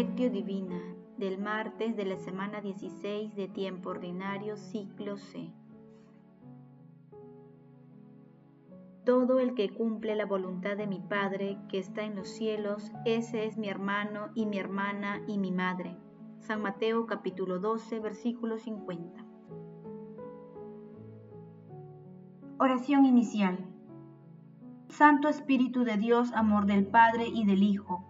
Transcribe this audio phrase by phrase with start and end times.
[0.00, 0.80] Lectio Divina
[1.18, 5.52] del martes de la semana 16 de tiempo ordinario ciclo C.
[9.04, 13.44] Todo el que cumple la voluntad de mi Padre que está en los cielos, ese
[13.44, 15.94] es mi hermano y mi hermana y mi madre.
[16.38, 19.22] San Mateo capítulo 12 versículo 50.
[22.58, 23.58] Oración inicial.
[24.88, 28.09] Santo Espíritu de Dios, amor del Padre y del Hijo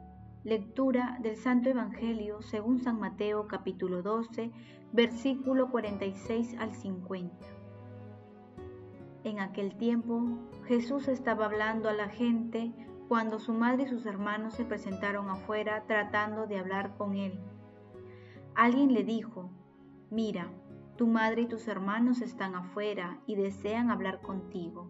[0.43, 4.51] Lectura del Santo Evangelio según San Mateo capítulo 12,
[4.91, 7.45] versículo 46 al 50.
[9.23, 12.73] En aquel tiempo Jesús estaba hablando a la gente
[13.07, 17.39] cuando su madre y sus hermanos se presentaron afuera tratando de hablar con él.
[18.55, 19.51] Alguien le dijo,
[20.09, 20.47] mira,
[20.97, 24.89] tu madre y tus hermanos están afuera y desean hablar contigo.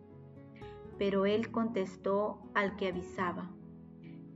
[0.97, 3.49] Pero él contestó al que avisaba,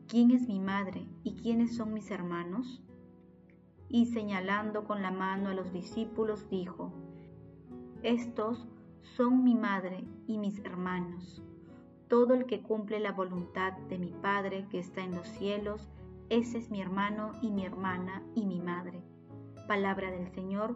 [0.08, 2.81] ¿quién es mi madre y quiénes son mis hermanos?
[3.89, 6.92] Y señalando con la mano a los discípulos, dijo,
[8.03, 8.67] Estos
[9.16, 11.42] son mi madre y mis hermanos.
[12.08, 15.89] Todo el que cumple la voluntad de mi Padre que está en los cielos,
[16.30, 19.02] ese es mi hermano y mi hermana y mi madre.
[19.67, 20.75] Palabra del Señor,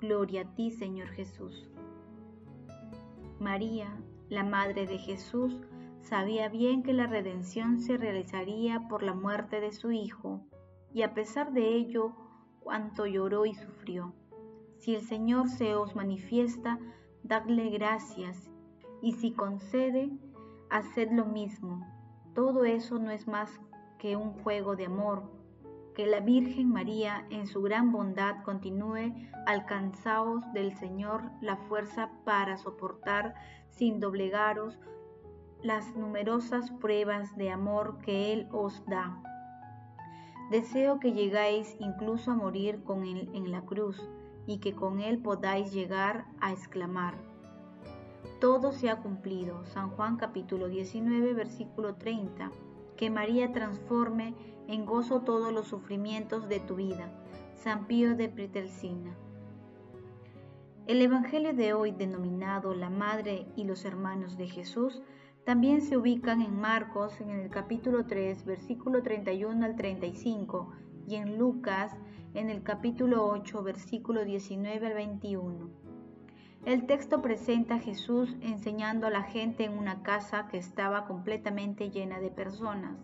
[0.00, 1.68] gloria a ti Señor Jesús.
[3.38, 3.88] María,
[4.28, 5.60] la Madre de Jesús,
[6.08, 10.40] Sabía bien que la redención se realizaría por la muerte de su Hijo,
[10.94, 12.12] y a pesar de ello,
[12.60, 14.14] cuánto lloró y sufrió.
[14.76, 16.78] Si el Señor se os manifiesta,
[17.24, 18.52] dadle gracias,
[19.02, 20.12] y si concede,
[20.70, 21.84] haced lo mismo.
[22.36, 23.60] Todo eso no es más
[23.98, 25.24] que un juego de amor.
[25.96, 29.12] Que la Virgen María, en su gran bondad, continúe
[29.44, 33.34] alcanzaos del Señor la fuerza para soportar
[33.70, 34.78] sin doblegaros
[35.66, 39.20] las numerosas pruebas de amor que Él os da.
[40.50, 44.08] Deseo que llegáis incluso a morir con Él en la cruz
[44.46, 47.16] y que con Él podáis llegar a exclamar,
[48.40, 49.64] todo se ha cumplido.
[49.64, 52.52] San Juan capítulo 19 versículo 30.
[52.96, 54.34] Que María transforme
[54.68, 57.10] en gozo todos los sufrimientos de tu vida.
[57.54, 59.16] San Pío de Pretelcina.
[60.86, 65.02] El Evangelio de hoy, denominado La Madre y los Hermanos de Jesús,
[65.46, 70.72] también se ubican en Marcos en el capítulo 3, versículo 31 al 35
[71.06, 71.96] y en Lucas
[72.34, 75.70] en el capítulo 8, versículo 19 al 21.
[76.64, 81.90] El texto presenta a Jesús enseñando a la gente en una casa que estaba completamente
[81.90, 82.98] llena de personas.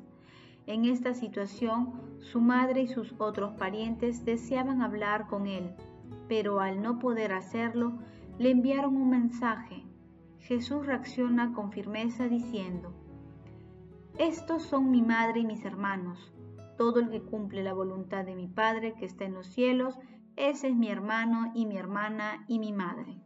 [0.66, 5.76] En esta situación, su madre y sus otros parientes deseaban hablar con él,
[6.26, 8.00] pero al no poder hacerlo,
[8.40, 9.84] le enviaron un mensaje
[10.42, 12.92] Jesús reacciona con firmeza diciendo,
[14.18, 16.32] Estos son mi madre y mis hermanos.
[16.76, 19.98] Todo el que cumple la voluntad de mi Padre que está en los cielos,
[20.36, 23.20] ese es mi hermano y mi hermana y mi madre.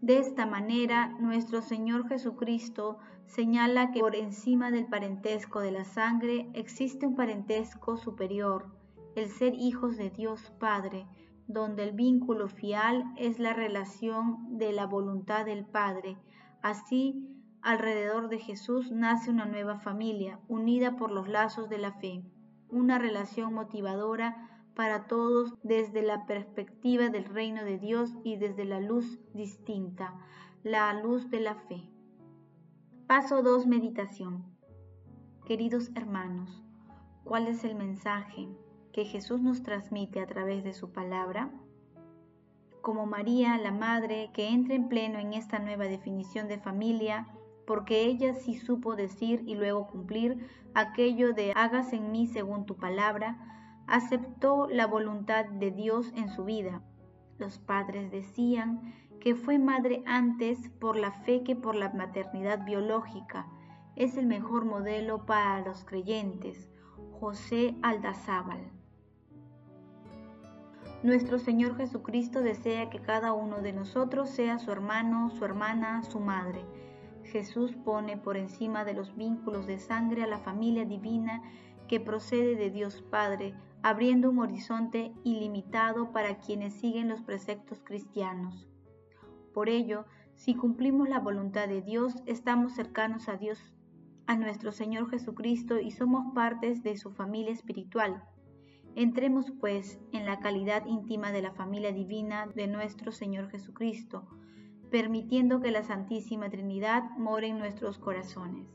[0.00, 6.48] De esta manera, nuestro Señor Jesucristo señala que por encima del parentesco de la sangre
[6.54, 8.66] existe un parentesco superior,
[9.16, 11.06] el ser hijos de Dios Padre,
[11.46, 16.16] donde el vínculo fial es la relación de la voluntad del Padre.
[16.62, 17.28] Así,
[17.62, 22.24] alrededor de Jesús nace una nueva familia, unida por los lazos de la fe,
[22.68, 28.80] una relación motivadora para todos desde la perspectiva del reino de Dios y desde la
[28.80, 30.14] luz distinta,
[30.62, 31.88] la luz de la fe.
[33.06, 33.66] Paso 2.
[33.66, 34.44] Meditación.
[35.44, 36.62] Queridos hermanos,
[37.24, 38.48] ¿cuál es el mensaje?
[38.92, 41.50] Que Jesús nos transmite a través de su palabra,
[42.82, 47.28] como María, la Madre, que entra en pleno en esta nueva definición de familia,
[47.66, 52.76] porque ella sí supo decir y luego cumplir aquello de hagas en mí según tu
[52.76, 53.38] palabra,
[53.86, 56.82] aceptó la voluntad de Dios en su vida.
[57.38, 63.46] Los padres decían que fue madre antes por la fe que por la maternidad biológica.
[63.94, 66.68] Es el mejor modelo para los creyentes.
[67.20, 68.81] José Aldazábal.
[71.02, 76.20] Nuestro Señor Jesucristo desea que cada uno de nosotros sea su hermano, su hermana, su
[76.20, 76.64] madre.
[77.24, 81.42] Jesús pone por encima de los vínculos de sangre a la familia divina
[81.88, 83.52] que procede de Dios Padre,
[83.82, 88.68] abriendo un horizonte ilimitado para quienes siguen los preceptos cristianos.
[89.52, 90.06] Por ello,
[90.36, 93.74] si cumplimos la voluntad de Dios, estamos cercanos a Dios,
[94.28, 98.22] a nuestro Señor Jesucristo y somos partes de su familia espiritual.
[98.94, 104.28] Entremos pues en la calidad íntima de la familia divina de nuestro Señor Jesucristo,
[104.90, 108.68] permitiendo que la Santísima Trinidad more en nuestros corazones.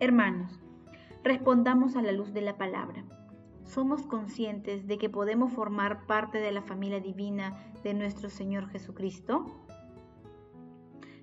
[0.00, 0.60] Hermanos,
[1.24, 3.04] respondamos a la luz de la palabra.
[3.64, 9.46] ¿Somos conscientes de que podemos formar parte de la familia divina de nuestro Señor Jesucristo?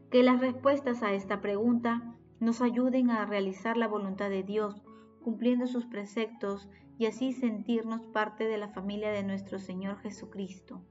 [0.09, 4.81] Que las respuestas a esta pregunta nos ayuden a realizar la voluntad de Dios,
[5.23, 10.81] cumpliendo sus preceptos y así sentirnos parte de la familia de nuestro Señor Jesucristo.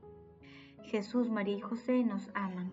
[0.82, 2.72] Jesús, María y José nos aman.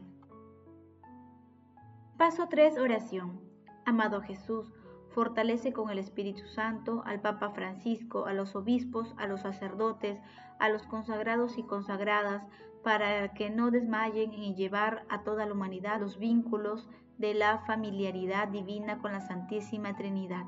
[2.18, 2.78] Paso 3.
[2.78, 3.42] Oración.
[3.86, 4.72] Amado Jesús,
[5.10, 10.20] fortalece con el Espíritu Santo al Papa Francisco, a los obispos, a los sacerdotes,
[10.60, 12.44] a los consagrados y consagradas,
[12.84, 16.88] para que no desmayen en llevar a toda la humanidad los vínculos
[17.18, 20.46] de la familiaridad divina con la Santísima Trinidad.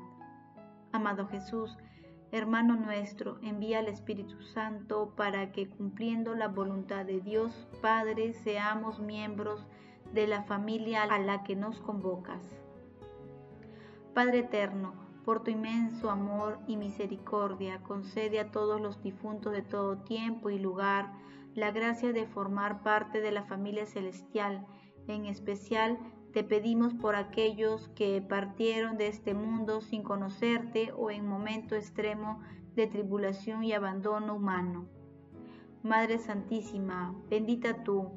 [0.92, 1.76] Amado Jesús,
[2.36, 9.00] Hermano nuestro, envía al Espíritu Santo para que cumpliendo la voluntad de Dios Padre seamos
[9.00, 9.66] miembros
[10.12, 12.42] de la familia a la que nos convocas.
[14.12, 14.92] Padre eterno,
[15.24, 20.58] por tu inmenso amor y misericordia, concede a todos los difuntos de todo tiempo y
[20.58, 21.14] lugar
[21.54, 24.66] la gracia de formar parte de la familia celestial,
[25.08, 25.98] en especial
[26.36, 32.42] te pedimos por aquellos que partieron de este mundo sin conocerte o en momento extremo
[32.74, 34.86] de tribulación y abandono humano.
[35.82, 38.10] Madre Santísima, bendita tú,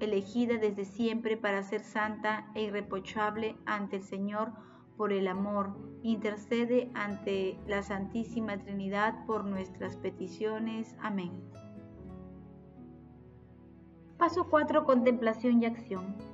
[0.00, 4.52] elegida desde siempre para ser santa e irreprochable ante el Señor
[4.96, 10.96] por el amor, intercede ante la Santísima Trinidad por nuestras peticiones.
[10.98, 11.32] Amén.
[14.16, 14.86] Paso 4.
[14.86, 16.29] Contemplación y acción.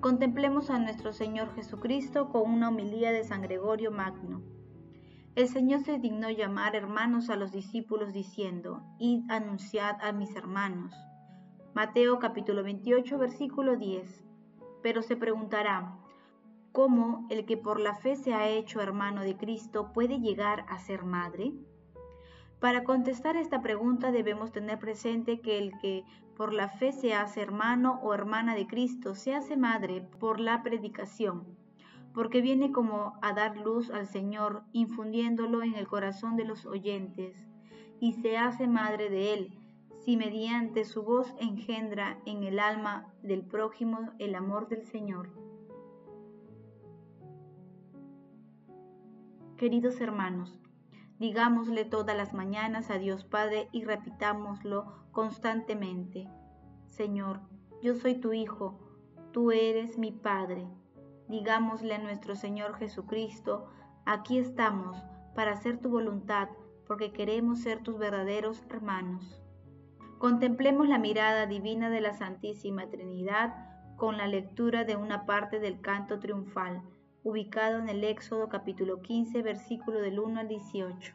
[0.00, 4.42] Contemplemos a nuestro Señor Jesucristo con una homilía de San Gregorio Magno.
[5.34, 10.94] El Señor se dignó llamar hermanos a los discípulos diciendo, Id anunciad a mis hermanos.
[11.74, 14.24] Mateo capítulo 28 versículo 10.
[14.84, 15.98] Pero se preguntará,
[16.70, 20.78] ¿cómo el que por la fe se ha hecho hermano de Cristo puede llegar a
[20.78, 21.54] ser madre?
[22.60, 26.04] Para contestar esta pregunta debemos tener presente que el que
[26.36, 30.62] por la fe se hace hermano o hermana de Cristo, se hace madre por la
[30.64, 31.56] predicación,
[32.12, 37.36] porque viene como a dar luz al Señor, infundiéndolo en el corazón de los oyentes,
[38.00, 39.58] y se hace madre de Él,
[40.04, 45.30] si mediante su voz engendra en el alma del prójimo el amor del Señor.
[49.56, 50.58] Queridos hermanos,
[51.18, 56.28] Digámosle todas las mañanas a Dios Padre y repitámoslo constantemente.
[56.86, 57.40] Señor,
[57.82, 58.78] yo soy tu Hijo,
[59.32, 60.68] tú eres mi Padre.
[61.28, 63.68] Digámosle a nuestro Señor Jesucristo,
[64.06, 64.96] aquí estamos
[65.34, 66.48] para hacer tu voluntad,
[66.86, 69.42] porque queremos ser tus verdaderos hermanos.
[70.18, 73.54] Contemplemos la mirada divina de la Santísima Trinidad
[73.96, 76.82] con la lectura de una parte del canto triunfal
[77.24, 81.14] ubicado en el Éxodo capítulo 15, versículo del 1 al 18.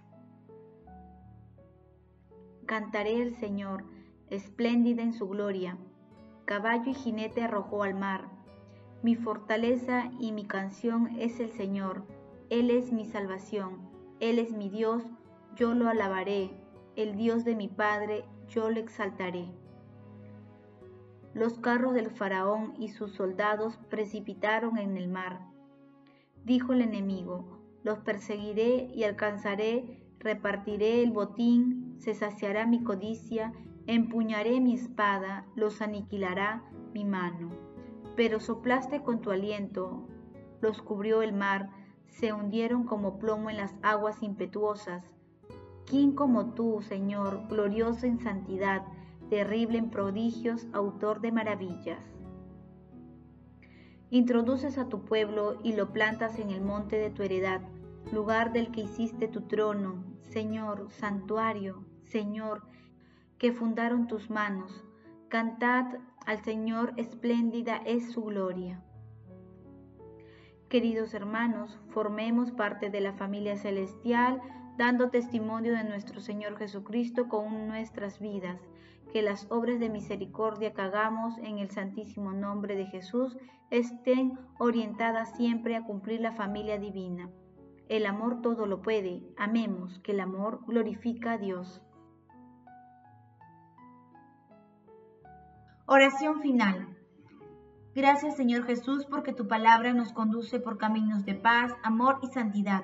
[2.65, 3.85] Cantaré el Señor,
[4.29, 5.77] espléndida en su gloria.
[6.45, 8.27] Caballo y jinete arrojó al mar.
[9.01, 12.03] Mi fortaleza y mi canción es el Señor.
[12.49, 13.89] Él es mi salvación.
[14.19, 15.03] Él es mi Dios,
[15.55, 16.51] yo lo alabaré.
[16.95, 19.47] El Dios de mi Padre, yo lo exaltaré.
[21.33, 25.52] Los carros del faraón y sus soldados precipitaron en el mar
[26.45, 33.53] dijo el enemigo, los perseguiré y alcanzaré, repartiré el botín, se saciará mi codicia,
[33.87, 37.49] empuñaré mi espada, los aniquilará mi mano.
[38.15, 40.07] Pero soplaste con tu aliento,
[40.61, 41.69] los cubrió el mar,
[42.07, 45.03] se hundieron como plomo en las aguas impetuosas.
[45.85, 48.83] ¿Quién como tú, Señor, glorioso en santidad,
[49.29, 52.12] terrible en prodigios, autor de maravillas?
[54.13, 57.61] Introduces a tu pueblo y lo plantas en el monte de tu heredad,
[58.11, 62.61] lugar del que hiciste tu trono, Señor, santuario, Señor,
[63.39, 64.85] que fundaron tus manos.
[65.29, 65.95] Cantad
[66.27, 68.83] al Señor, espléndida es su gloria.
[70.69, 74.43] Queridos hermanos, formemos parte de la familia celestial,
[74.77, 78.59] dando testimonio de nuestro Señor Jesucristo con nuestras vidas
[79.13, 83.37] que las obras de misericordia que hagamos en el santísimo nombre de Jesús
[83.69, 87.29] estén orientadas siempre a cumplir la familia divina.
[87.89, 89.21] El amor todo lo puede.
[89.37, 91.83] Amemos, que el amor glorifica a Dios.
[95.85, 96.97] Oración final.
[97.93, 102.83] Gracias Señor Jesús porque tu palabra nos conduce por caminos de paz, amor y santidad.